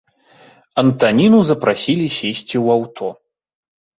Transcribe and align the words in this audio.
Антаніну 0.81 1.39
запрасілі 1.51 2.07
сесці 2.17 2.53
ў 2.63 2.67
аўто. 2.79 3.07